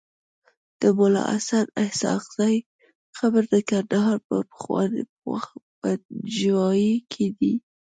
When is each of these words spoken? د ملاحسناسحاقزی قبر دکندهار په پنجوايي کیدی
د 0.81 0.83
ملاحسناسحاقزی 0.97 2.55
قبر 3.17 3.43
دکندهار 3.53 4.17
په 4.27 4.35
پنجوايي 5.81 6.93
کیدی 7.11 7.53